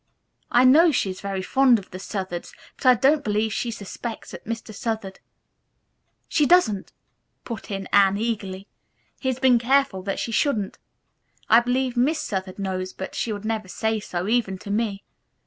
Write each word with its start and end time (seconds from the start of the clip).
I 0.49 0.63
know 0.65 0.91
she 0.91 1.11
is 1.11 1.21
very 1.21 1.43
fond 1.43 1.77
of 1.77 1.91
the 1.91 1.99
Southards, 1.99 2.55
but 2.75 2.87
I 2.87 2.95
don't 2.95 3.23
believe 3.23 3.53
she 3.53 3.69
suspects 3.69 4.31
that 4.31 4.45
Mr. 4.45 4.73
Southard" 4.73 5.19
"She 6.35 6.47
doesn't," 6.47 6.91
put 7.45 7.69
in 7.69 7.85
Anne 7.93 8.17
eagerly. 8.17 8.67
"He 9.19 9.29
has 9.29 9.37
been 9.37 9.59
careful 9.59 10.01
that 10.01 10.17
she 10.17 10.31
shouldn't. 10.31 10.79
I 11.51 11.59
believe 11.59 11.95
Miss 11.95 12.19
Southard 12.19 12.57
knows, 12.57 12.93
but 12.93 13.13
she 13.13 13.31
would 13.31 13.45
never 13.45 13.67
say 13.67 13.99
so, 13.99 14.27
even 14.27 14.57
to 14.57 14.71
me. 14.71 15.03